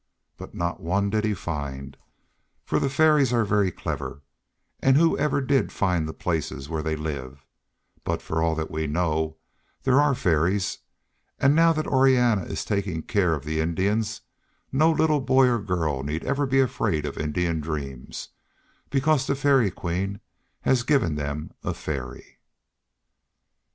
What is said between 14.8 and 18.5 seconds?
little boy or girl need ever be afraid of Indian dreams,